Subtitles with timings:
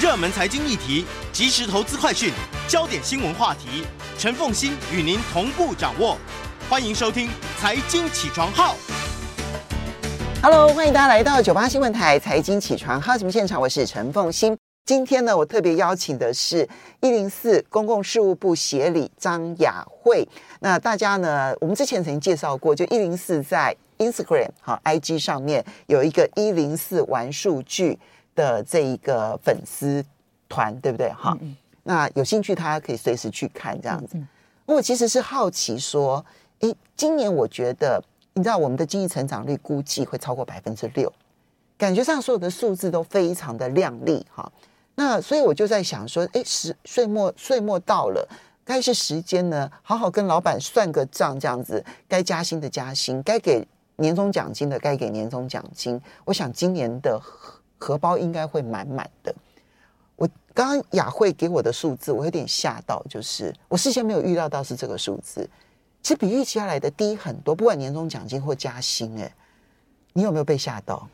[0.00, 2.32] 热门财经议题、即时投资快讯、
[2.66, 3.84] 焦点新闻话题，
[4.16, 6.16] 陈凤馨与您同步掌握。
[6.70, 8.74] 欢迎收听《财经起床号》。
[10.42, 14.56] Hello，欢迎大家来到九八新闻台《财经起床号》节目现场，我是陈凤馨。
[14.86, 16.66] 今天呢，我特别邀请的是
[17.02, 20.26] 一零四公共事务部协理张雅慧。
[20.60, 27.98] 那大家呢，我们之前曾经介绍过，就一零四在 Instagram 好 IG 上面有一个一零四玩数据
[28.34, 30.04] 的这一个粉丝
[30.48, 31.10] 团，对不对？
[31.12, 34.16] 哈、嗯嗯，那有兴趣，大家可以随时去看这样子。
[34.66, 36.24] 我其实是好奇说，
[36.60, 38.02] 诶，今年我觉得，
[38.34, 41.12] 你知道我们的经济成长率估计会超过百分之六，
[41.76, 44.50] 感觉上所有的数字都非常的亮丽哈。
[44.94, 48.28] 那所以我就在想说，哎，时岁末岁末到了，
[48.64, 56.00] 该是时间呢，好好跟老板算个账，这样子，该加薪的加薪，该给年终奖金的该给年终奖金。
[56.24, 57.20] 我想今年的
[57.80, 59.34] 荷包应该会满满的。
[60.14, 65.48] 我刚刚雅慧给我的数字，我有点吓到，就是我事先没有预料到是这个数字，
[66.02, 69.34] 其实比预期要来的低很多，不管年终奖金或加薪，哎，
[70.12, 71.08] 你有没有被吓到？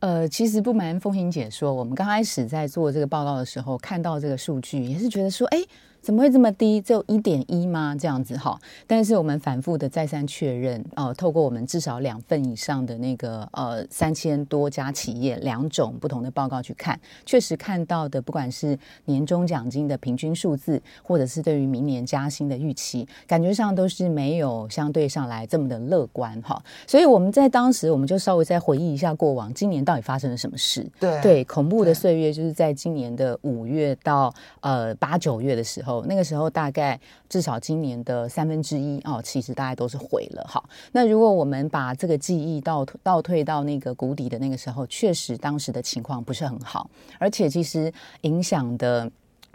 [0.00, 5.62] 呃，其实不瞒风行姐说，我们刚开始在做这个报告的时候，看到这个数据，也是觉得说，哎。
[6.06, 6.80] 怎么会这么低？
[6.80, 7.92] 只有一点一吗？
[7.98, 26.62] 这样子哈，但是我们反复的再三确认，呃，透过我们至少两份以上的那个呃三千多家企业两种不同的报告去看，确实看到的，不管是年终奖金的平均数字，或者是对于明年加薪的预期，感觉上都是没有相对上来这么的乐观哈。
[26.86, 30.88] 所以我们在当时，我们就稍微再回忆一下过往，今年到底发生了什么事？
[31.00, 35.95] 对对，恐怖的岁月就是在今年的五月到呃八九月的时候。
[36.06, 40.44] 那个时候大概至少今年的三分之一哦，其实大概都是毁了。
[40.48, 47.92] 好，那如果我们把这个记忆倒倒退到那个谷底的那个时候，确实当时的情况不是很好，而且其实
[48.22, 49.10] 影响的。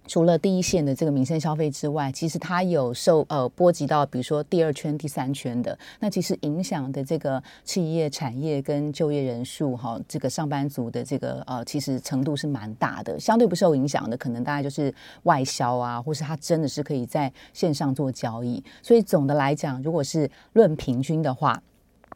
[0.08, 13.20] 除了第一线的这个民生消费之外，其实它有受呃波及到，比如说第二圈、第三圈的，那其实影响的这个企业产业跟就业人数哈，这个上班族的这个呃，其实程度是蛮大的。
[13.20, 18.64] 相对不受影响的，可能大概就是外销啊，或是它真的是可以在线上做交易。
[18.82, 21.62] 所以总的来讲，如果是论平均的话。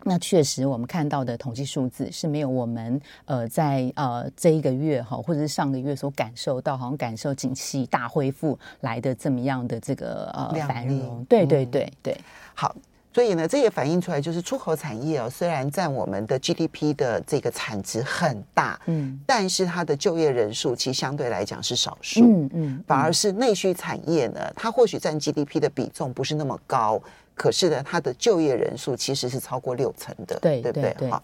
[0.04, 11.26] 那确实，我们看到的统计数字是没有我们呃在呃这一个月哈，或者是上个月所感受到，好像感受景气大恢复来的这么样的这个呃繁荣。
[11.28, 12.16] 对对对对，
[12.54, 12.76] 好，
[13.14, 27.02] 所以呢，这也反映出来就是出口产业哦，虽然占我们的 GDP 的这个产值很大，嗯，但是它的就业人数其实相对来讲是少数，嗯嗯，反而是内需产业呢，它或许占 GDP 的比重不是那么高。
[27.36, 31.12] 可是呢，它的就业人数其实是超过六成的，对对不对？
[31.12, 31.22] 好，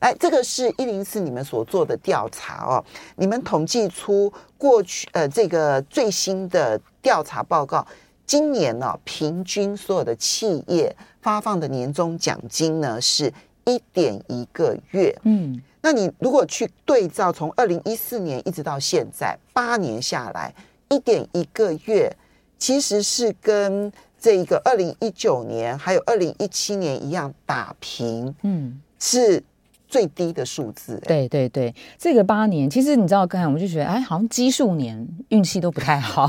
[0.00, 2.84] 来，这个是一零四你们所做的调查哦，
[3.16, 7.86] 你们统计出过去呃这个最新的调查报告，
[8.26, 13.32] 今年呢、哦、平均所有的企业发放的年终奖金呢是
[13.64, 20.52] 一点一个月，嗯，那你如果去对照从二零一四年一直到现在八年下来，
[20.88, 22.12] 一点一个月
[22.58, 29.42] 其实是跟这一个二零一九年还有二零一七年一样打平，嗯，是。
[29.92, 36.26] 最低的数字，对对对，这个八年，其实你知道，刚才我们就觉得，哎，好像奇数年运气都不太好，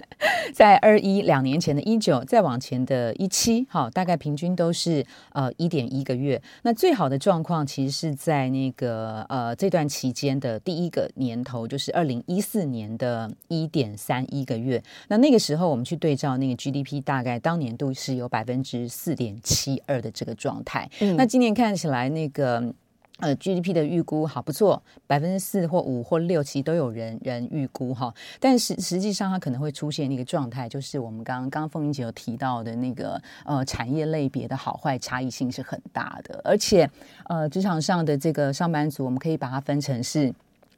[0.52, 6.40] 在二一两年前的一九，再往前的一七，好，大概平均都是呃一点一个月。
[6.62, 14.82] 那最好的状况其实是在那个呃这段期间的第一个年头，就是二零一四年的一点三一个月。
[15.08, 20.86] 那那个时候我们去对照那个 GDP，大概当年度是有百分之四点七二的这个状态。
[21.00, 22.74] 嗯，那今年看起来那个。
[23.18, 28.12] 呃，GDP 的预估好不错，百分之四或五或六，其实都有人人预估哈。
[28.38, 36.88] 但是实际上，它可能会出现一个状态，就是我们刚刚刚刚凤英姐有提到的那个呃产业类别的好坏差异性是很大的，而且
[37.24, 40.34] 呃职场上的这个上班族，我们可以把它分成是。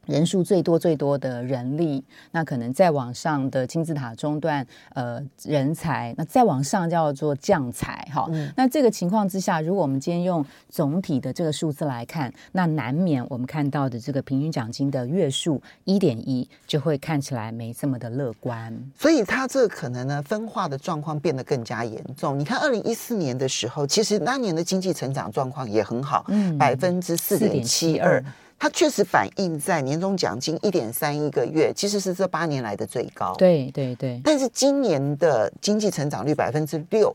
[0.08, 2.02] 人数最多最多的人力，
[2.32, 8.50] 那可能再往上的金字塔中段，呃，人才，那再往上叫做将才，哈、嗯。
[8.56, 18.74] 那这个情况之下，如果我们今天用总体的这个数字来看，那难免我们看到的这个平均奖金的月数一点一，就会看起来没这么的乐观。
[18.96, 22.38] 所以它这可能呢，分化的状况变得更加严重。
[22.38, 28.24] 你看，二零一四年的时候，其实那年的经济成长状况也很好，嗯，百分之四点七二。
[28.58, 33.32] 它确实反映在年终奖金一点三一个月，其实是这八年来的最高。
[33.36, 34.20] 对对对。
[34.24, 37.14] 但是今年的经济成长率百分之六，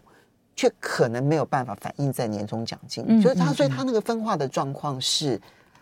[0.56, 3.04] 却可能没有办法反映在年终奖金。
[3.08, 5.38] 嗯，就是它，所以它那个分化的状况是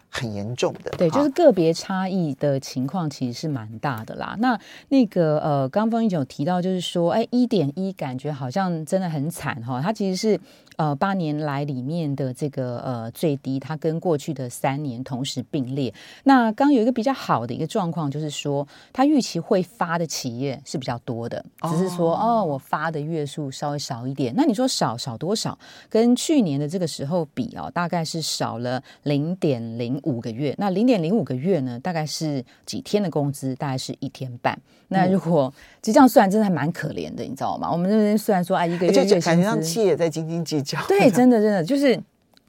[0.09, 0.89] 很严重的。
[0.97, 4.35] 对，就是个别差异的情况其实是蛮大的啦。
[4.39, 4.59] 那
[4.89, 9.79] 那个呃，刚刚凤英姐有提到，就是说，哎，一点一感觉好像真的很惨哈。
[9.79, 10.39] 它其实是。
[10.77, 15.93] 呃，八年来里面的这个呃最低，它跟过去的三年同时并列。
[16.23, 24.33] 那刚有一个比较好的一个状况，就是说它预期会发的企业是比较多的，只是说哦，哦，我发的月数稍微少一点。
[24.35, 25.57] 那你说少少多少？
[25.89, 30.55] 跟去年的这个时候比哦，大概是少了零点零五个月。
[30.57, 33.53] 那零点零五个月呢，大概是几天的工资？
[33.55, 34.57] 大概是一天半。
[34.87, 37.71] 那如果其实这样算，真的还蛮可怜的，你知道吗？
[37.71, 40.70] 我们这边虽然说啊，一个月就感觉上企业在斤斤计较。
[40.87, 41.93] 对，真的真的就是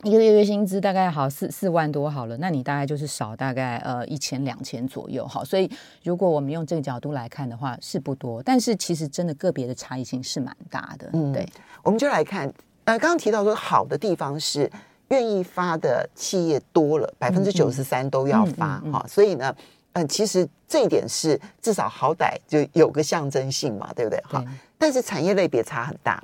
[0.03, 5.71] 一个月月薪资大概好四四万多好了，那你大概就是少大概呃一千两千左右好，所以
[6.03, 11.09] 如果我们用这个角度来看的话是不多，但是其实真的个别的差异性是蛮大的。
[11.13, 11.49] 嗯，对，
[11.83, 12.53] 我们就来看
[12.85, 14.69] 呃刚刚提到说好的地方是
[15.09, 19.55] 愿意发的企业多了，百分之九十三都要发哈、嗯嗯哦，所以呢，
[19.93, 24.21] 嗯、呃，其实这一点是至少好歹就有个象征性嘛，对不对？
[24.23, 24.45] 哈、哦，
[24.79, 26.21] 但是产业类别差很大。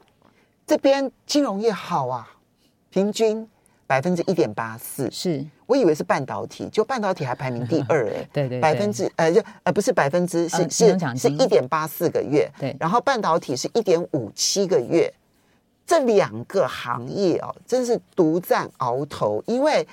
[0.68, 2.28] 这边金融业好啊，
[2.90, 3.48] 平均
[3.86, 5.42] 百分之一点八四，是。
[5.64, 15.10] 我以为是半导体，就半导体还排名第 二哎，对对，百分之呃就呃不是百分之是是是一点八四个月，对，然后半导体是一点五七个月，
[15.86, 19.88] 这两个行业哦，真是独占鳌头，因为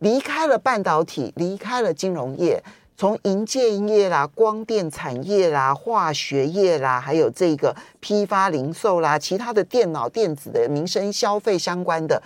[0.00, 2.62] 离开了半导体，离开了金融业。
[2.96, 12.22] 从营建业啦、光电产业啦、化学业啦，还有这个批发零售啦，其他的电脑电子的民生消费相关的，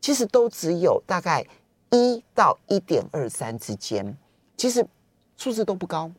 [0.00, 1.44] 其实都只有大概
[1.90, 4.16] 一到一点二三之间，
[4.56, 4.86] 其实
[5.36, 6.10] 数字都不高。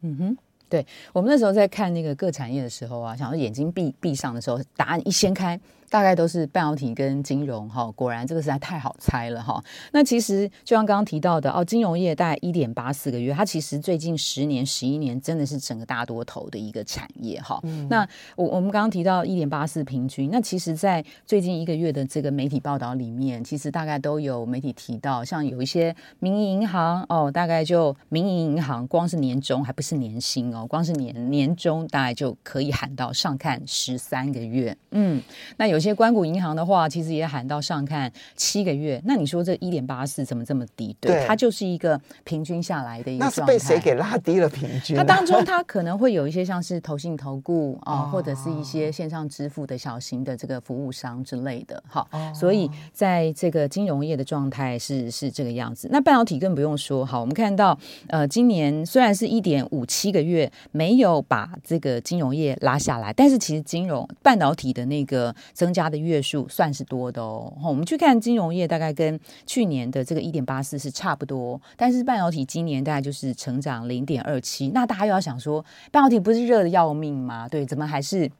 [0.00, 0.36] 嗯哼，
[0.68, 5.60] 对，我们那时候在看那个各产业的时候啊，想要眼睛闭闭上的时候，答案一掀开。
[5.92, 9.62] 大概都是半导体跟金融哈，果然这个实在太好猜了哈。
[9.92, 17.60] 那其实就像刚刚提到的哦，金融业大概一点八四个月，它其实最近十年、十一年真的是整个大多头的一个产业哈。
[17.64, 34.74] 嗯、那我我们刚刚提到一点八四平均，那其实，在最近一个月的这个媒体报道里面，其实大概都有媒体提到，像有一些民营银行哦，大概就民营银行光是年终还不是年薪哦，光是年年终大概就可以喊到上看十三个月。
[34.92, 35.22] 嗯，
[35.58, 35.81] 那有。
[35.82, 39.02] 有些关谷银行的话，其实也喊到上看七个月。
[39.04, 40.96] 那你说这一点八四怎么这么低？
[41.00, 43.24] 对，对它就是一个平均下来的一个。
[43.24, 44.96] 那是被谁给拉低了平均？
[44.96, 51.82] 它当中它可能会有一些像是投信投顾 啊，或者是一些线上支付的小型的这个服务商之类的。
[51.88, 55.88] 好，所以在这个金融业的状态是是这个样子。
[55.90, 57.04] 那半导体更不用说。
[57.04, 57.76] 好，我们看到
[58.06, 67.52] 呃，今年虽然是一点五七个月没有把这个金融业拉下来，但是其实金融半导体的那个增加的月数算是多的哦。
[67.64, 74.68] 我们去看金融业，大概跟去年的这个一点八四是差不多，但是半导体今年大概就是成长零点二七。
[74.68, 77.48] 那大家又要想说，半导体不是热的要命吗？
[77.48, 78.30] 对，怎么还是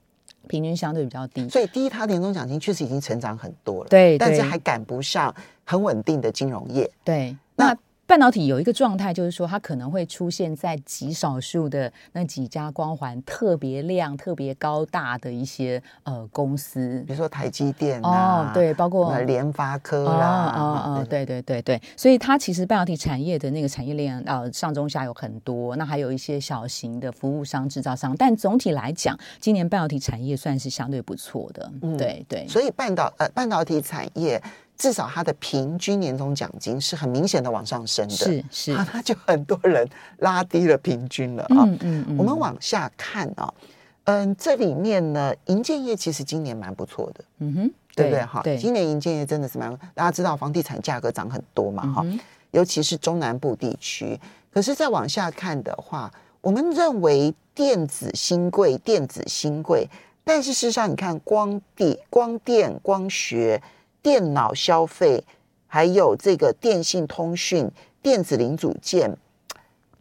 [0.48, 1.48] 平均相对比较低？
[1.48, 5.34] 所以第一，它年终奖金确实已经成长很多了，对，但是还赶不上
[5.64, 6.90] 很稳定的金融业。
[7.04, 7.76] 对，那。
[8.12, 21.24] 半导体有一个状态，就是说它可能会出现在极少数的那几家光环特别亮、特别高大的一些呃公司，比如说台积电啊，哦、对，包括联发科啦，哦哦，哦对。
[21.24, 34.38] 对对对，所以它其实半导体产业的那个产业链啊、呃，上中下有很多，那还有一些小型的服务商、制造商，但总体来讲，今年半导体产业算是相对不错的，嗯、对对，所以半导呃半导体产业。
[34.82, 41.62] 至少它的平均年终奖金是很明显的往上升的，是是，那就很多人拉低了平均了啊。
[41.62, 43.54] 嗯嗯，嗯，我们往下看啊，
[44.02, 48.40] 嗯，这里面呢，银建业其实今年蛮不错的，嗯哼，对不对哈？
[48.42, 52.18] 对，今年银建业真的是蛮，大家知道房地产价格涨很多嘛哈，嗯，
[52.50, 54.18] 尤其是中南部地区。
[54.52, 59.88] 可是再往下看的话，我们认为电子新贵，电子新贵，
[60.24, 63.62] 但是事实上你看光电、光电、光学。
[64.02, 65.24] 电脑消费，
[65.66, 67.70] 还有这个电信通讯、
[68.02, 69.16] 电子零组件，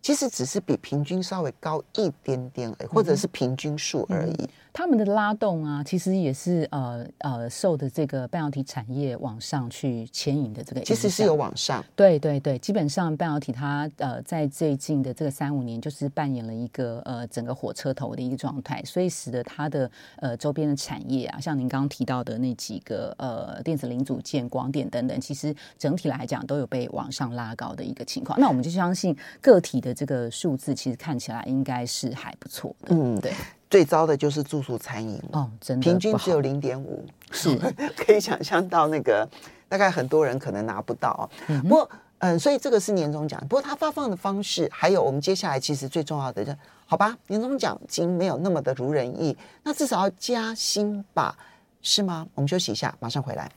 [0.02, 4.34] 其实只是比平均稍微高一点点而已，或者是平均数而已。
[4.34, 11.84] 嗯他们的拉动啊，其实也是呃呃受的这个半导体产业往上去牵引的这个，其实是有往上。
[11.96, 28.40] 对对对，基本上半导体它呃在最近的这个三五年，就是扮演了一个呃整个火车头的一个状态，所以使得它的呃周边的产业啊，像您刚刚提到的那几个呃电子零组件、光电等等，其实整体来讲都有被往上拉高的一个情况。
[28.40, 32.96] 那我们就相信个体的这个数字，其实看起来应该是还不错的。
[32.96, 33.34] 嗯，对。
[33.72, 37.56] 最糟的就是住宿餐饮哦，真的平均只有零点五，是
[37.96, 39.28] 可以想象到那个
[39.70, 41.30] 大概很多人可能拿不到。
[41.48, 43.40] 嗯、不过，嗯，所以这个是年终奖。
[43.48, 46.54] 不过它发放的方式，还有我们接下来其实最重要的，就
[46.86, 51.38] 好吧，年终奖金没有那么的如人意，那至少要加薪吧？
[51.82, 52.28] 是吗？
[52.36, 53.50] 我们休息一下，马上回来。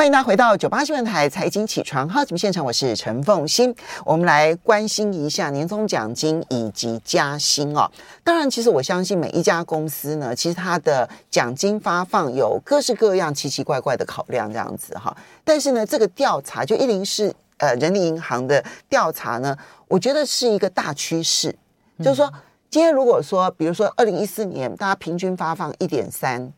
[0.00, 3.76] 欢迎大家回到九八新闻台财经起床号节目现场，我是陈凤欣。
[4.06, 7.86] 我们来关心一下年终奖金以及加薪哦。
[8.24, 15.14] 当然，其实我相信每一家公司呢，其实它的奖金发放有各式各样奇奇怪怪的考量，这样子哈。
[15.44, 19.54] 但是呢，这个调查就一零四呃人力银行的调查呢，
[19.86, 21.54] 我觉得是一个大趋势，
[21.98, 22.32] 就是说，
[22.70, 26.50] 今天如果说，比如说二零一四年大家平均发放一点三。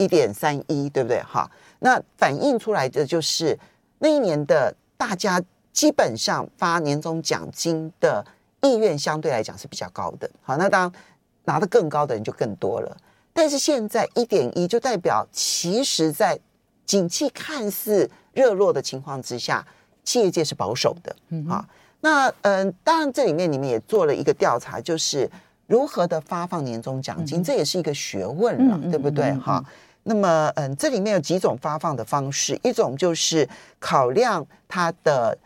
[0.00, 1.20] 一点三一，对不对？
[1.24, 1.50] 哈，
[1.80, 3.58] 那反映出来的就是
[3.98, 5.40] 那一年的大家
[5.72, 8.24] 基本上发年终奖金的
[8.62, 10.28] 意愿相对来讲是比较高的。
[10.42, 10.92] 好，那当然
[11.44, 12.96] 拿得更高的人就更多了。
[13.32, 16.36] 但是现在一点一就代表，其实在
[16.84, 19.64] 景气看似热络的情况之下，
[20.02, 21.14] 企业界是保守的。
[21.28, 21.64] 嗯，好，
[22.00, 25.30] 那嗯、呃，当然这里面你们也做了一个调查，就是
[25.68, 29.32] 如何的发放年终奖金，嗯、这也是一个学问了，嗯、对不对？
[29.34, 29.72] 哈、嗯。
[30.08, 33.48] 那么，嗯，这里面有几种发放的方式，一种就是
[33.78, 35.36] 考量它的。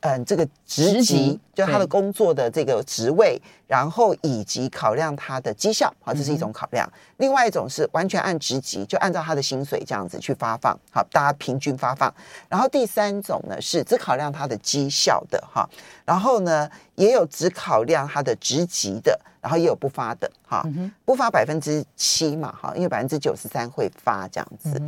[0.00, 6.88] 嗯，这个职级就他的工作的这个职位，然后以及考量他的绩效，好，这是一种考量。
[7.16, 12.12] 另外一种是完全按职级，就按照他的薪水这样子去发放，好，大家平均发放。
[12.48, 15.68] 然后第三种呢是只考量他的绩效的，哈。
[16.04, 20.64] 然后呢也有只考量他的职级的，然后也有不发的，哈，
[21.04, 24.80] 不发百分之七嘛，哈，因为百分之九十三会发这样子。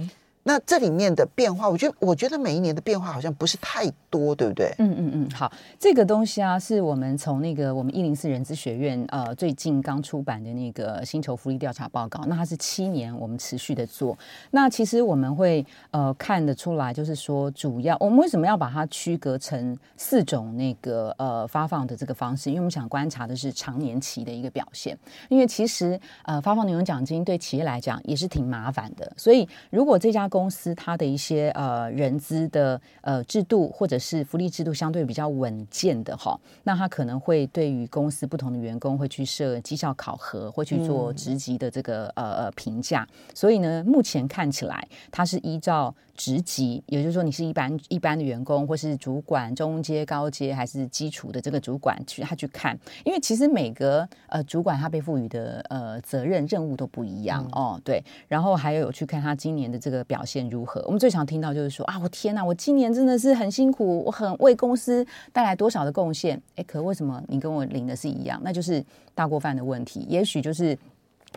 [0.44, 4.72] 那这里面的变化，我觉得，我觉得每一年的变化好像不是太多，对不对？
[4.78, 12.24] 嗯嗯嗯，好，这个东西啊，是我们从那个我们一零四人资学院呃最近刚出版的那个薪酬福利调查报告。
[12.26, 14.16] 那它是七年我们持续的做。
[14.50, 22.50] 那其实我们会呃看得出来，就是说主要我们为什么要把它区隔成四种那个呃发放的这个方式？
[22.50, 24.94] 因为我们想观察的是长年期的一个表现。
[25.30, 45.94] 因为其实呃发放年终奖金对企业来讲也是挺麻烦的，所以如果这家公司它的一些呃人资的呃制度或者是福利制度相对比较稳健的哈，那他可能会对于公司不同的员工会去设绩效考核，会去做职级的这个呃呃评价，所以呢，目前看起来它是依照。
[46.16, 58.00] 职级，也就是说，你是一般一般的员工，或是主管、中阶、高阶，还是基础的这个主管去他去看，因为其实每个呃主管他被赋予的呃责任任务都不一样、嗯、哦，对。
[58.28, 60.82] 然后还有有去看他今年的这个表现如何。
[60.86, 66.40] 我们最常听到就是说啊，我天哪，我今年真的是很辛苦，我很为公司带来多少的贡献？
[66.56, 68.40] 哎，可为什么你跟我领的是一样？
[68.42, 70.78] 那就是大锅饭的问题，也许就是。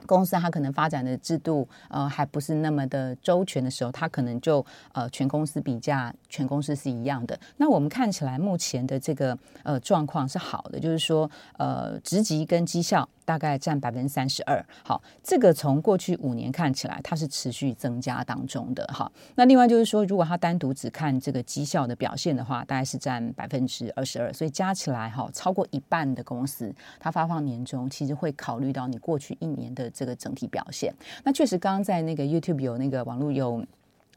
[0.05, 4.63] 公司它可能发展的制度呃还不是那么的周全的时候，它可能就
[4.93, 7.37] 呃全公司比价，全公司是一样的。
[7.57, 11.27] 那我们看起来目前的这个呃状况是好的，就是说
[11.57, 13.09] 呃职级跟绩效。
[13.27, 19.11] 大概占百分之三十二，好，这个从过去五年看起来，它是持续增加当中的，哈。
[19.35, 30.93] 那另外就是说，如果它单独只看这个绩效的表现的话，大概是占百分之二十二，所以加起来哈，超过一半的公司，它发放年终其实会考虑到你过去一年的这个整体表现。
[31.25, 33.61] 那确实，刚刚在那个 YouTube 有那个网络有。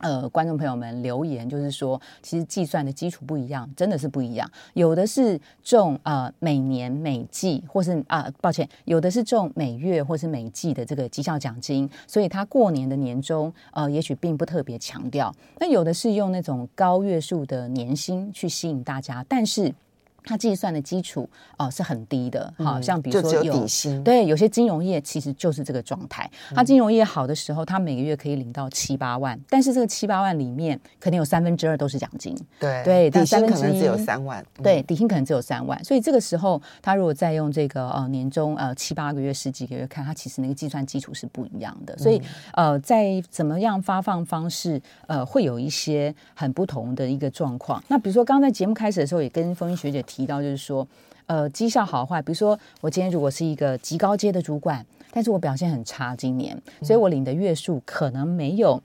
[0.00, 4.50] 呃，观众朋友们留言就是说，其实计算的基础不一样，真的是不一样。
[4.74, 15.34] 有的是种呃每年每季，或是啊、抱歉，有的是种每月或是每季的这个绩效奖金，所以他过年的年终呃，也许并不特别强调。
[15.58, 19.72] 那有的是用那种高月数的年薪去吸引大家，但是。
[20.24, 26.30] 它计算的基础哦、呃、是很低的，好、嗯、像比如说有，有底薪，对，有些金融业其实就是这个状态。
[26.54, 35.82] 它金融业好的时候，它每个月可以领到七八万，但是这个七八万里面可能有三分之二都是奖金，对对，底薪可能只有三万，对，底薪可能只有三万。
[35.84, 41.96] 所以这个时候，他如果再用这个呃年终呃七八个月、十几个月看，它其实那个计算基础是不一样的。
[41.98, 42.20] 所以
[42.54, 47.82] 呃，在怎么样发放方式呃会有一些很不同的一个状况。
[47.88, 50.86] 那比如说刚刚在节目开始的时候，也跟风云学姐提到，就是说。
[51.26, 58.82] 呃绩效好坏，比如说我今天如果是一个极高阶的主管，但是我表现很差，今年，所以我领的月数可能没有。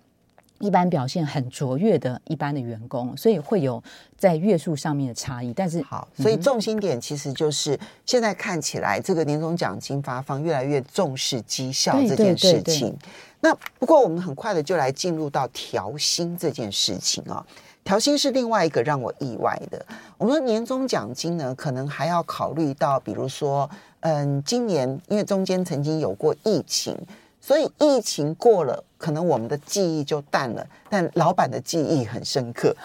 [0.59, 3.83] 一般表现很卓越的一般的员工，所以会有
[4.17, 5.51] 在月数上面的差异。
[5.53, 12.95] 但是好，所以重心点其实就是现在看起来，这个年终奖金发放越来越重视绩效这件事情。
[13.41, 17.45] 那不过我们很快的就来进入到调薪这件事情啊，
[17.85, 19.85] 调薪是另外一个让我意外的。
[20.17, 26.97] 我们说年终奖金呢，可能还要考虑到，比如说，嗯，今年因为中间曾经有过疫情。
[27.39, 32.75] 所以疫情过了，可能我们的记忆就淡了，但老板的记忆很深刻。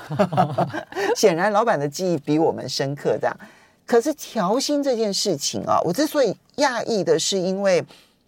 [1.16, 3.16] 显然，老板的记忆比我们深刻。
[3.18, 3.34] 这样，
[3.86, 7.78] 可是调薪这件事情啊，我之所以讶异的是，因为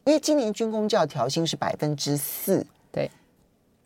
[0.04, 3.10] 因为今年军公教调薪是百分之四，对，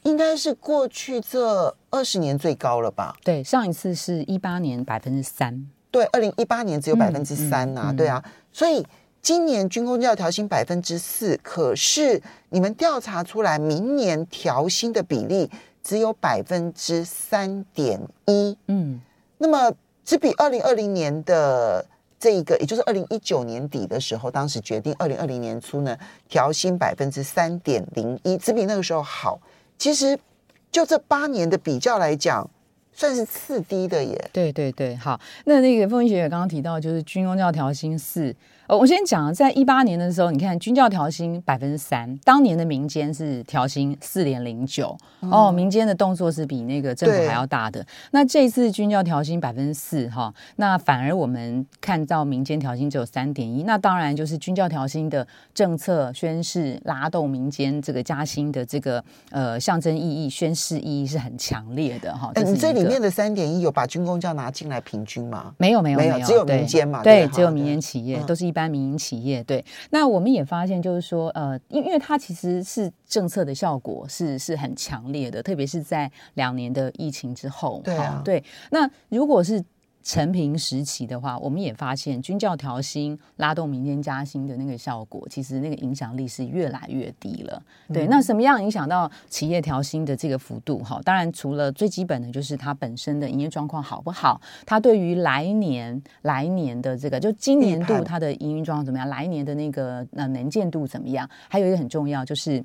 [0.06, 3.14] 应该是过去这二十年最高了吧？
[3.24, 8.86] 对，上一次是一八年百分之三，对，二零一八年只有百分之三呐，对啊，所以。
[9.22, 15.50] 今年军公教调薪百分之四，可是你们调查出来，明年调薪的比例
[15.82, 18.56] 只有百分之三点一。
[18.68, 19.00] 嗯，
[19.38, 19.72] 那么
[20.04, 21.84] 只比二零二零年的
[22.20, 25.98] 这一个，也就是二零一九年底的时候，当时决定二零二零年初呢
[26.28, 29.40] 调薪百分之三点零一，只比那个时候好。
[29.78, 30.18] 其实
[30.70, 32.48] 就这八年的比较来讲，
[32.92, 34.30] 算是次低的耶。
[34.32, 38.34] 对对对，好，那那个凤仪学姐刚刚提到，就是军公教调薪四。
[38.68, 47.86] 呃，我先讲，在一八年的时候，你看军教调薪百分之三，当年的民间是调薪四点零九哦，民间的动作是比那个政府还要大的。
[48.10, 62.32] 那这次军教调薪百分之四哈，那反而我们看到民间调薪只有三点一，那当然就是军教调薪的政策宣示，拉动民间这个加薪的这个呃象征意义、宣示意义是很强烈的哈。
[62.34, 65.54] 哎，你这里面的三点一有把军工教拿进来平均吗？
[65.56, 67.04] 没有，没有，没有，只有民间嘛？
[67.04, 68.55] 对，只有民间企业都是一。
[68.56, 78.42] 一般民营企业对，那我们也发现，就是说，呃，因因为它其实是政策的效果是是很强烈的，特别是在两年的疫情之后，对啊，对。
[78.70, 79.62] 那如果是
[80.06, 87.60] 承平时期的话，我们也发现军教调薪拉动民间加薪的那个效果，其实那个影响力是越来越低了。
[87.92, 90.78] 对，那什么样影响到企业调薪的这个幅度？
[90.78, 101.28] 哈，当然除了最基本的就是它本身的营业状况好不好，它对于来年来年的这个就今年度它的营运状况怎么样，来年的那个呃能见度怎么样？
[101.48, 102.64] 还有一个很重要就是。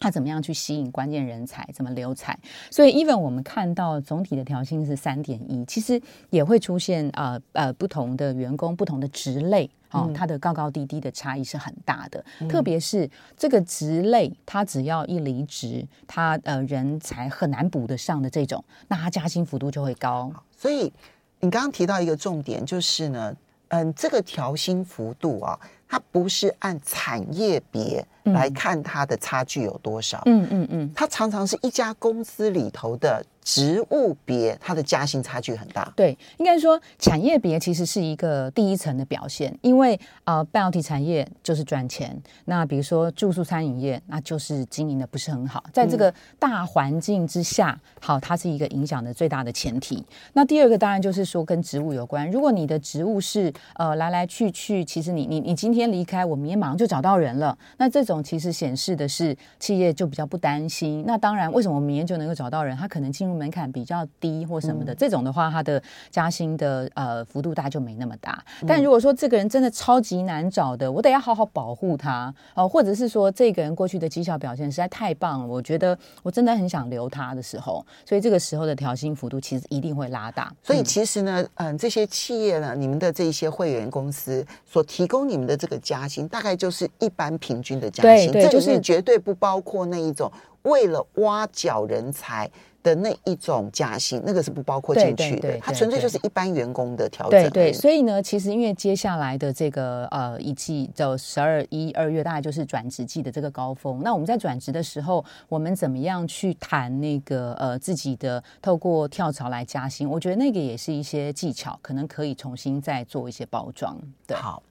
[0.00, 1.68] 他怎么样去吸引关键人才？
[1.74, 2.36] 怎么留才？
[2.70, 12.24] 所以，even 我们看到总体的调薪是三点一，其实也会出现呃呃不同的员工、不同的职类，哦，它的高高低低的差异是很大的。
[12.40, 20.32] 嗯、特别是这个职类，他只要一离职，他呃人才很难补得上的这种，那他加薪幅度就会高。
[20.56, 20.92] 所以，
[21.40, 23.36] 你刚刚提到一个重点，就是呢，
[23.68, 25.60] 嗯，这个调薪幅度啊。
[25.92, 33.24] 它不是按产业别来看它的差距有多少，嗯嗯嗯，它常常是一家公司里头的。
[33.42, 35.90] 职务别，它的加薪差距很大。
[35.96, 42.16] 对，应该说产业别其实是一个第一层的表现，因为呃，半导体产业就是赚钱。
[42.44, 45.64] 那比如说住宿餐饮业，那就是经营的不是很好。
[45.72, 50.04] 在这个大环境之下，嗯、好，它是一个影响的最大的前提。
[50.34, 52.30] 那第二个当然就是说跟职务有关。
[52.30, 57.56] 如果你的职务是呃来来去去，其实你你你今天离开，我明天马上就找到人了。
[57.78, 61.02] 那这种其实显示的是企业就比较不担心。
[61.04, 62.76] 那当然，为什么我明天就能够找到人？
[62.76, 63.40] 他可能进入。
[63.40, 68.44] 门槛比较低或什么的，嗯、这种的话，他的加薪的呃幅度大就没那么大。
[68.68, 80.52] 但如果说这个人真的超级难找的，我得要好好保护他哦、呃，或者是说这个人过去的绩效表现实在太棒了，我觉得我真的很想留他的时候，所以这个时候的调薪幅度其实一定会拉大。
[80.62, 90.30] 所以其实呢，嗯、呃，这些企业呢，你们的这一些会员公司所提供你们的这个加薪，大概就是一般平均的加薪，对对，就是绝对不包括那一种
[90.62, 92.50] 为了挖角人才。
[92.82, 97.38] 的那一种加薪，那个是不包括进去的，它纯粹就是一般员工的调整。
[97.42, 104.00] 对对，所以呢，其实因为接下来的这个呃一季就十二一二月，大概就是转职季的这个高峰。
[104.02, 110.08] 那我们在转职的时候，我们怎么样去谈那个呃自己的透过跳槽来加薪？
[110.08, 113.94] 我觉得那个也是一些技巧，可能可以重新再做一些包装。
[114.26, 114.62] 对，好，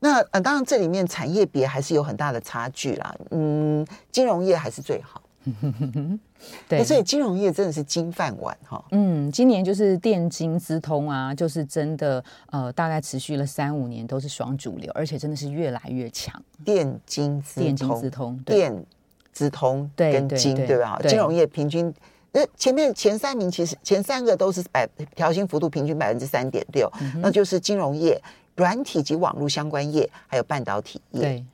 [0.00, 3.14] 那呃当然这里面产业别还是有很大的差距啦。
[3.30, 5.22] 嗯，金融业还是最好。
[6.68, 8.82] 对，所以金融业真的是金饭碗哈。
[8.90, 16.40] 嗯，今年就是电金资通啊，就是真的呃，大概持续了三五年都是双主流，而且真的是越来越强。
[16.62, 18.86] 电金资通，电金资通，电
[19.32, 20.98] 资通跟金对吧？
[21.08, 21.92] 金融业平均，
[22.32, 26.90] 那前面前三名其实前三个都是百调薪幅度平均百分之三点六，
[27.22, 28.20] 那就是金融业，
[28.56, 31.44] 软体及网络相关业，还有半导体业。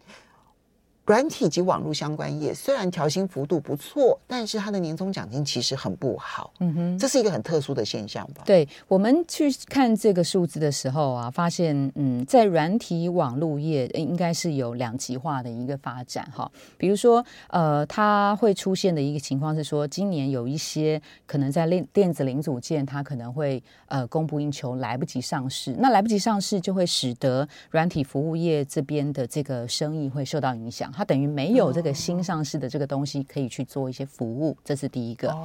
[1.07, 6.53] 软体及网络相关业虽然调薪幅度不错，但是它的年终奖金其实很不好。
[6.59, 8.43] 嗯哼，这是一个很特殊的现象吧？
[8.45, 16.51] 对，我们去看这个数字的时候啊，发现嗯，在软体网络业应该是有两极化的一个发展哈。
[16.77, 25.73] 比如说呃，它会出现的一个情况是说，今年有一些可能在电电子零组件，它可能会呃供不应求，来不及上市。
[25.79, 30.93] 那来不及上市，就会使得软体服务业这边的这个生意会受到影响。
[30.97, 35.37] 它等于没有这个新上市的这个东西可以去做一些服务，这是第一个。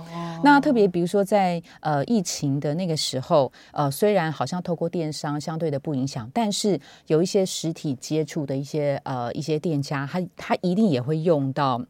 [0.43, 11.81] 那特别比如说在呃疫情的那个时候，呃虽然好像透过电商相对的不影响，但是有一些实体接触的一些呃一些店家，他他一定也会用到。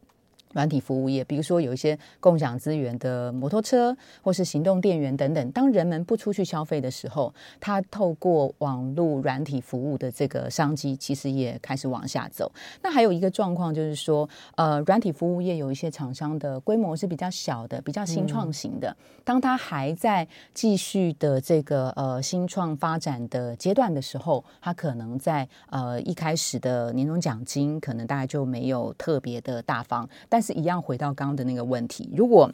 [0.53, 5.51] 软体服务业，比如说有一些共享资源的摩托车，或是行动电源等等。
[5.51, 12.51] 当人们不出去消费的时候，它透过网络软体服务的这个商机，其实也开始往下走。
[12.81, 18.95] 那还有一个状况就是说，呃，软体服务业有一些厂商的规模是比较小的，比较新创型的。
[19.23, 32.51] 当它还在继续的这个呃新创发展的阶段的时候，它可能在呃一开始的年终奖金可能大概就没有特别的大方，但是一样回到刚刚的那个问题，如果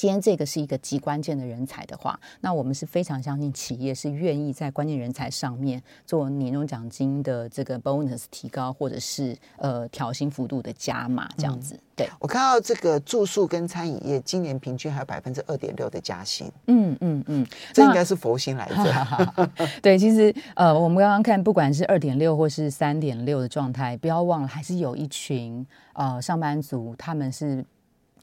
[0.00, 11.74] 今天这个是一个极关键的人才的话，那我们是非常相信企业是愿意在关键人才上面做年终奖金的这个 bonus 提高，或者是呃调薪幅度的加码这样子。
[11.74, 16.50] 嗯、对，我看到这个住宿跟餐饮业今年平均还有百分之二点六的加薪。
[16.68, 19.50] 嗯嗯嗯，这应该是佛心来着。
[19.82, 27.62] 对，其实呃，我们刚刚看，不管是二点六或是三点六的状态，不要忘了，还是有一群呃上班族，他们是。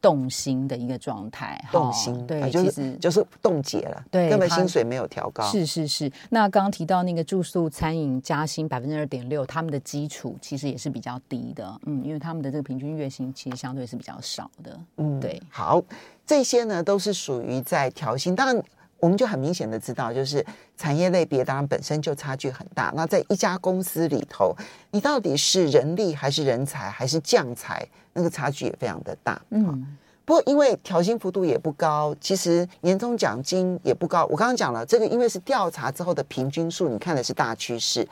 [0.01, 5.43] 冻薪的一个状态，冻薪对，啊就是、其实就是冻结了，对，根本薪水没有调高。
[5.45, 15.41] 是是是，那刚刚提到那个住宿餐饮加薪百分之二点六，他们的基础其实也是比较低的，嗯，因为他们的这个平均月薪其实相对是比较少的，嗯，对。
[15.49, 15.81] 好，
[16.25, 18.63] 这些呢都是属于在调薪，当然。
[18.99, 22.91] 我们就很明显的知道，就是产业类别当然本身就差距很大。
[22.95, 24.55] 那在一家公司里头，
[24.91, 29.41] 你到底是人力还是人才还是将才，那个差距也非常的大。
[29.51, 34.25] 嗯，不过因为调薪幅度也不高，其实年终奖金也不高。
[34.25, 38.07] 我刚刚讲了，这个因为是调查之后的平均数，你看的是大趋势，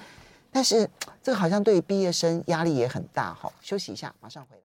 [0.51, 0.89] 但是
[1.23, 3.33] 这个好像对于毕业生压力也很大。
[3.33, 4.64] 哈，休息一下，马上回来。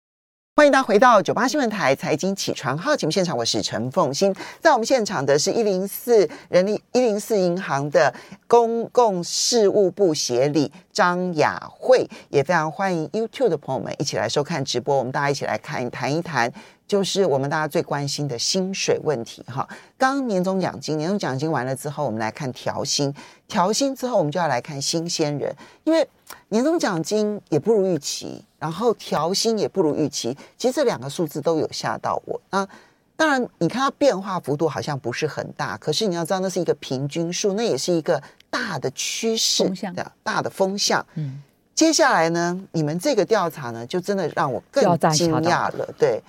[0.55, 4.35] 欢迎大家回到九八新闻台财经起床号节目现场，我是陈凤欣。
[4.59, 8.13] 在我们现场的是一零四人力一零四银行的
[8.45, 14.97] 公共事务部协理张雅慧，也非常欢迎 YouTube 的朋友们一起来收看直播。
[14.97, 16.51] 我们大家一起来看谈一谈，
[16.85, 19.41] 就是我们大家最关心的薪水问题。
[19.47, 19.65] 哈，
[19.97, 23.13] 刚年终奖金，年终奖金完了之后，我们来看调薪，
[23.47, 26.05] 调薪之后，我们就要来看新鲜人，因为
[26.49, 28.43] 年终奖金也不如预期。
[28.59, 32.41] 然后调薪也不如预期，其实这两个数字都有吓到我。
[32.49, 32.67] 那
[33.15, 41.05] 当然，你看它变化幅度好像不是很大，可是你要知道，那是一个平均数，那也是一个大的趋势，的大的风向。
[41.15, 41.41] 嗯，
[41.73, 45.89] 接下来呢，你们这个调查呢，就真的让我更惊讶了。
[45.97, 46.21] 对，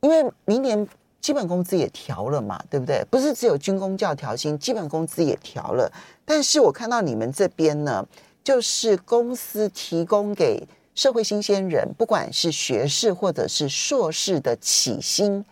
[0.00, 0.88] 因为明年
[1.20, 3.04] 基本工资也调了嘛，对不对？
[3.08, 5.88] 不是只有军工教调薪，基本工资也调了。
[6.24, 8.04] 但是我看到你们这边呢，
[8.46, 15.44] 就是公司提供给社会新鲜人，不管是学士或者是硕士的起薪，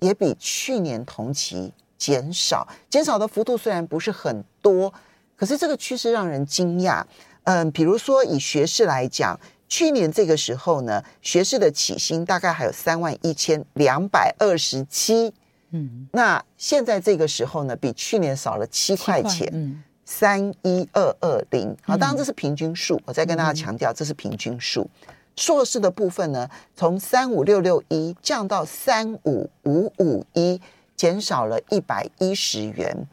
[0.00, 2.64] 也比去年同期减少。
[2.88, 4.94] 减少的幅度虽然不是很多，
[5.34, 7.02] 可是这个趋势让人惊讶。
[7.42, 15.34] 嗯，比如说以学士来讲，去年这个时候呢，学士的起薪大概还有三万一千两百二十七。
[15.72, 19.82] 嗯，那现在这个时候呢，比去年少了七块钱。
[20.06, 22.98] 三一二二零，好，当然这是平均数。
[23.04, 24.88] 我再跟大家强调，这是平均数。
[25.36, 30.60] 硕士的部分呢，从三五六六一降到三五五五一，
[30.96, 33.06] 减少了一百一十元。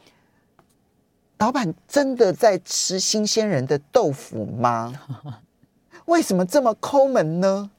[1.40, 4.94] 老板真的在吃新鲜人的豆腐吗？
[6.06, 7.72] 为什么这么抠门呢？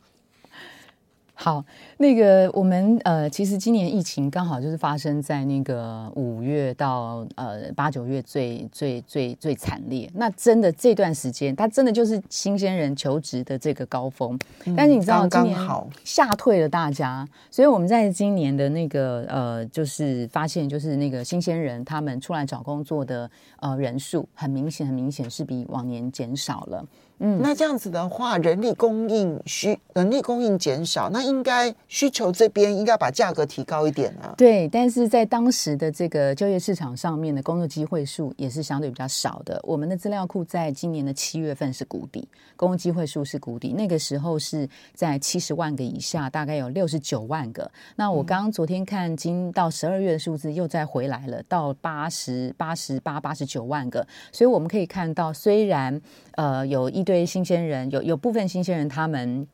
[1.33, 1.65] 好，
[2.05, 10.11] 那个我们呃，其实今年疫情刚好就是发生在那个五月到呃八九月最最最最惨烈。
[10.13, 14.39] 那真的这段时间，它真的就是新鲜人求职的这个高峰。
[14.67, 15.59] 嗯、但是你知道，今年
[16.05, 26.85] 吓退了大家，所以我们在今年的那个呃，就是发现，就是那个新鲜人他们出来找工作的呃人数，很明显很明显是比往年减少了。
[27.21, 34.35] 嗯，那这样子的话，人力供应需人力供应减少，那应该需求这边应该把价格提高一点啊。
[34.37, 39.61] 对，但是在当时的这个就业市场上面的工作机会数也是相对比较少的。
[39.63, 42.27] 我们的资料库在今年的七月份是谷底，
[42.57, 47.71] 工作机会数是谷底，那个时候是在七十万个以下，大概有六十九万个。
[47.95, 54.05] 那我刚刚昨天看，今到十二月的数字又再回来了，到八十八十八八十九万个。
[54.33, 56.03] 所以我们可以看到，虽然
[56.33, 59.47] 呃有一堆新鲜人，有有部分新鲜人他们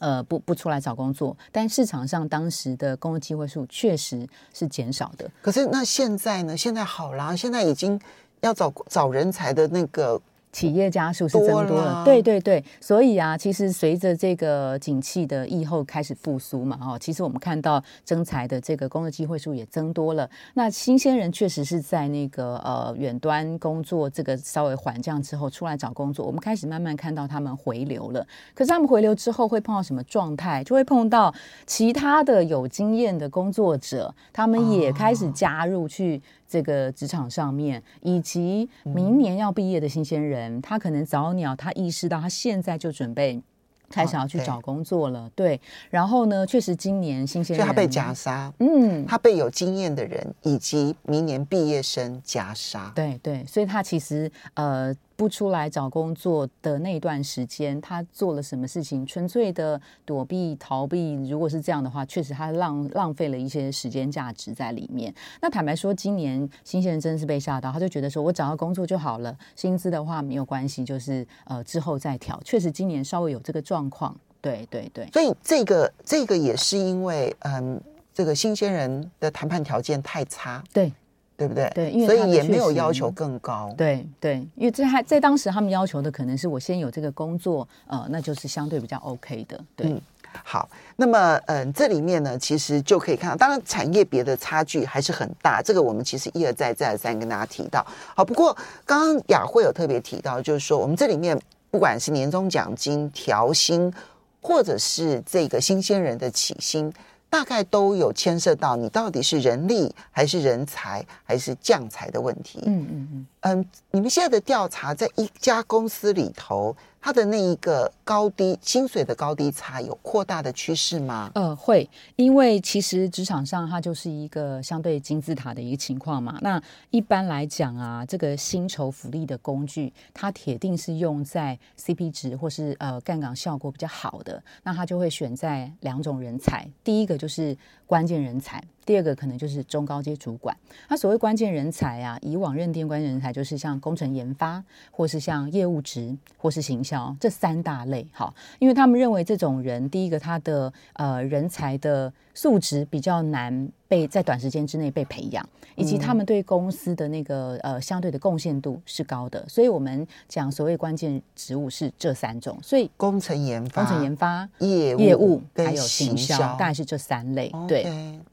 [0.00, 5.30] 呃不不出来找工作，但市场上当时的工作机会数确实是减少的。
[5.42, 6.56] 可是那现在呢？
[6.56, 8.00] 现在好啦，现在已经
[8.40, 10.20] 要找找人才的那个。
[10.56, 20.26] 企业家数是增多了，多了对对对，所以啊，其实随着这个景气的疫后开始复苏嘛，哦，其实我们看到征才的这个工作机会数也增多了。
[20.54, 28.26] 那新鲜人确实是在那个呃远端工作这个稍微缓降之后出来找工作，我们开始慢慢看到他们回流了。
[28.54, 30.64] 可是他们回流之后会碰到什么状态？
[30.64, 31.34] 就会碰到
[31.66, 36.22] 其他的有经验的工作者，他们也开始加入去。
[36.48, 43.40] 这个职场上面，以及明年要毕业的新鲜人，嗯、他可能早鸟，他意识到他现在就准备
[43.88, 45.20] 开始要去找工作了。
[45.20, 52.92] 哦、对，然后呢，确实今年新鲜人，所以他被夹杀，嗯，他被有经验的人以及明年毕业生夹杀。
[52.94, 54.94] 对对，所以他其实呃。
[55.16, 59.04] 不出来找工作的那段时间，他做了什么事情？
[59.06, 61.14] 纯粹的躲避、逃避。
[61.28, 65.12] 如果是这样的话，确实他浪浪费了一些时间价值在里面。
[65.40, 72.38] 那坦白说，今年新鲜人真的是被吓到，他就觉得说我找到工作就好了，薪资的话没有关系，就是呃之后再调。
[72.44, 75.08] 确实今年稍微有这个状况，对对对。
[75.12, 77.80] 所以这个这个也是因为嗯，
[78.12, 80.62] 这个新鲜人的谈判条件太差。
[80.72, 80.92] 对。
[81.36, 81.70] 对不对？
[81.74, 83.72] 对，因为所以也没有要求更高。
[83.76, 89.60] 对对，因为这还在当时他们要求的可能是我先有这个工作，呃，那就是相对比较 OK 的。
[89.76, 90.00] 对，嗯，
[90.42, 95.60] 好，那么嗯、呃，这里面呢，其实就可以看到，当然产业别的差距还是很大。
[95.60, 97.86] 这个我们其实一而再再而三跟大家提到。
[98.14, 101.38] 好，不过刚刚雅慧有特别提到，就是说我们这里面
[101.70, 103.92] 不管是年终奖金调薪，
[104.40, 106.90] 或者是这个新鲜人的起薪。
[107.28, 112.62] 大概都有牵涉到你到底是人力还是人才还是将才的问题。
[112.64, 113.26] 嗯嗯嗯。
[113.40, 116.74] 嗯，你们现在的调查在一家公司里头，
[117.06, 121.30] 它的那一个高低薪水的高低差有扩大的趋势吗？
[121.36, 126.36] 呃，会，因为其实职场上它就是一个相对金字塔的一个情况嘛。
[126.42, 138.62] 那一般来讲啊，这个薪酬福利的工具，它铁定是用在 CP 值或是呃杠杆效果比较好的，那它就会选在两种人才，第一个就是关键人才。
[138.84, 140.56] 第二个可能就是中高阶主管。
[140.88, 148.06] 那所谓关键人才啊，以往认定关键人才就是像工程研发，或是像业务职，或是行销这三大类。
[148.12, 153.68] 好，因为他们认为这种人，第一个他的呃人才的素质比较难。
[153.88, 167.52] 被在短时间之内被培养，以及他们对公司的那个呃相对的贡献度是高的，所以我们讲所谓关键职务是这三种，所以工程研发、工程研发、业务、业务还有行销，大概是这三类。
[167.68, 167.86] 对，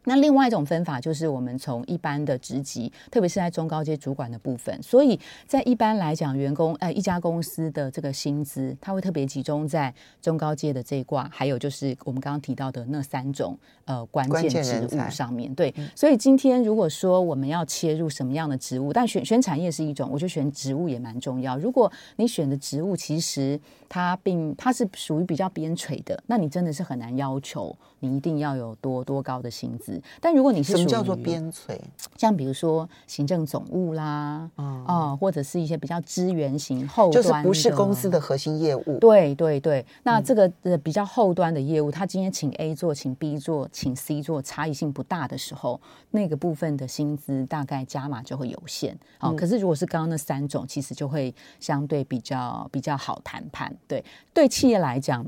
[0.05, 15.42] 那另外一种分法就是我们从一般的职级，特别是在中高阶主管的部分，所以在一般来讲，员工呃一家公司的这个薪资，它会特别集中在中高阶的这一挂，还有就是我们刚刚提到的那三种呃关键职务上面。
[15.55, 21.57] 对，所以今天如果说我们要切入什么样的职务，但选选产业是一种，我觉得选职务也蛮重要。
[21.57, 30.01] 如果你选的职务其实它并它是属于比较边陲的，那你真的是很难要求你一定要有多多高的薪资。
[30.19, 31.77] 但如果你是什么叫做边陲？
[32.17, 38.97] 像比如说行政总务啦，嗯、哦，或者是一些比较资源型后端，就是不是公司的核心业务。
[38.99, 45.32] 对对对，那这个呃比较后端的业务，他今天请 A 做，请 B 做，请 C 做，差异性不大的。
[45.33, 48.95] 的时候，那个部分的薪资大概加码就会有限。
[49.17, 53.75] 好，可是如果是刚刚那三种，其实就会相对比较比较好谈判。
[53.87, 55.25] 对，对企业来讲，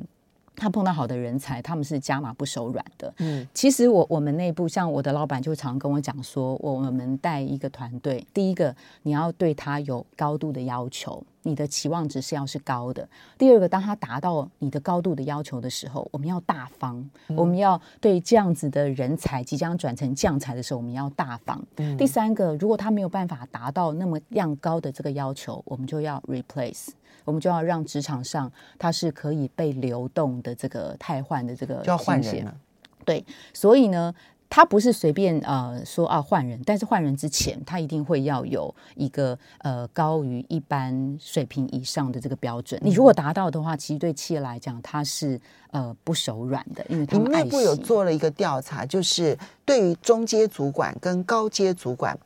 [0.56, 3.14] 他碰到好的人才，他们是加码不手软的。
[3.18, 11.22] 嗯，其实我我们内部像我的老板就常跟我讲说，我们带一个团队，第一个你要对他有高度的要求。
[11.46, 13.08] 你的期望值是要是高的。
[13.38, 21.64] 第二个，当他达到你的高度的要求的时候，我们要大方，嗯、我们要对这样子的人才即将转成将才的时候，我们要大方。
[21.76, 26.90] 嗯、第三个，如果他没有办法达到那么样高的这个要求，我们就要 replace，
[27.24, 32.58] 我们就要让职场上他是可以被流动的这个汰换的这个就要换人了。
[33.06, 34.14] 对，所以呢。
[34.50, 42.80] 他不是随便呃说啊换人，但是换人之前，他一定会要有一个呃高于一般水平以上的这个标准。
[42.84, 45.40] 你如果达到的话，其实对企业来讲，他是
[45.72, 52.18] 呃不手软的，因为他们内部有做了一个调查，就是对于中阶主管跟高阶主管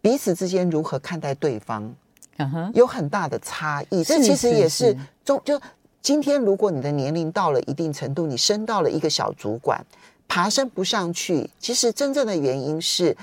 [0.00, 1.94] 彼此之间如何看待对方，
[2.38, 4.02] 嗯哼，有很大的差异。
[4.02, 5.60] 这其实也是中就
[6.00, 9.84] 今天，如果你的年龄到了一定程度，你升到了一个小主管。
[10.28, 13.16] 爬升不上去，其实真正的原因是，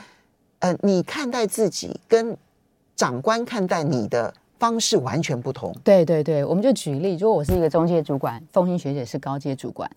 [0.59, 2.35] 呃，你看待自己跟
[2.95, 5.75] 长官看待你的方式完全不同。
[5.83, 9.89] 对对对，我们就举例，如果我是一个中介主管，凤馨学姐是高阶主管。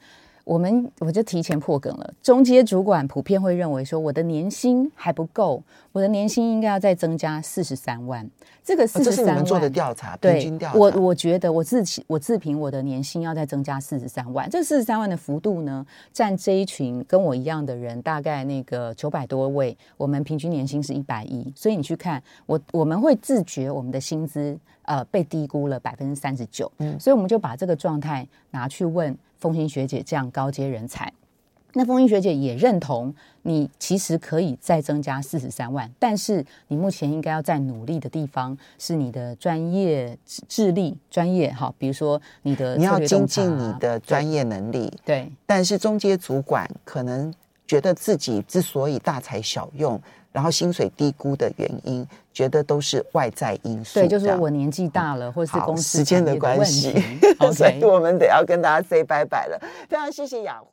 [0.47, 2.15] 我们我就提前破梗了。
[2.23, 8.25] 中阶主管普遍会认为说，我的年薪还不够，我的年薪应该要再增加四十三万。
[8.63, 10.79] 这个四十三万，哦，这是你们做的调查，平均调查。
[10.79, 14.49] 我我觉得我自己我自评我的年薪要再增加四十三万。
[14.49, 21.53] 这四十三万的幅度呢，占这一群跟我一样的人大概那个九百多位，我们平均年薪是一百一。
[21.57, 26.71] 所以你去看我，我们会自觉我们的薪资呃被低估了百分之三十九。
[26.79, 29.13] 嗯，所以我们就把这个状态拿去问。
[29.39, 31.13] 凤馨学姐这样高阶人才，
[31.75, 40.17] 那凤馨学姐也认同你其实可以再增加四十三万，但是你目前应该要再努力的地方是你的专业
[40.49, 45.31] 智力专业哈，比如说你的你要精进你的专业能力，对。
[45.45, 47.33] 但是中阶主管可能
[47.67, 50.01] 觉得自己之所以大材小用。
[50.37, 53.99] 然后薪水低估的原因，觉得都是外在因素。
[53.99, 56.93] 对，就是我年纪大了，或者是公司时间的关系，
[57.57, 59.59] 所以我们得要跟大家 say 拜拜了。
[59.89, 60.67] 非常谢谢雅慧。